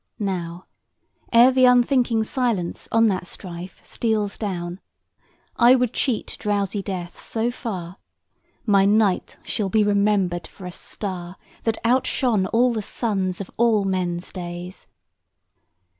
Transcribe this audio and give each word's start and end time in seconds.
Now, 0.17 0.65
ere 1.31 1.51
the 1.51 1.65
unthinking 1.65 2.23
silence 2.23 2.89
on 2.91 3.05
that 3.09 3.27
strife 3.27 3.81
Steals 3.85 4.35
down, 4.35 4.79
I 5.57 5.75
would 5.75 5.93
cheat 5.93 6.37
drowsy 6.39 6.81
Death 6.81 7.21
so 7.21 7.51
far, 7.51 7.97
My 8.65 8.83
night 8.83 9.37
shall 9.43 9.69
be 9.69 9.83
remembered 9.83 10.47
for 10.47 10.65
a 10.65 10.71
star 10.71 11.35
That 11.65 11.77
outshone 11.85 12.47
all 12.47 12.73
the 12.73 12.81
suns 12.81 13.41
of 13.41 13.51
all 13.57 13.83
men's 13.83 14.31
days. 14.33 14.87